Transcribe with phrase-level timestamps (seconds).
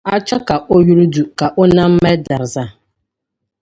[0.13, 2.63] a chɛ ka o yuli du ka o nam mali dariza.